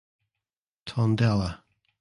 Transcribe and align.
Tondela. 0.87 1.61